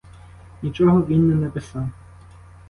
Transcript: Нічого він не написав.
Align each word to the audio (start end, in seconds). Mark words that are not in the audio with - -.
Нічого 0.63 1.01
він 1.05 1.27
не 1.27 1.35
написав. 1.35 1.89